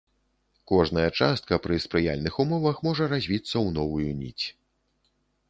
Кожная 0.69 1.09
частка 1.19 1.59
пры 1.65 1.77
спрыяльных 1.83 2.39
умовах 2.45 2.81
можа 2.89 3.11
развіцца 3.13 3.53
ў 3.53 3.67
новую 3.79 4.09
ніць. 4.25 4.45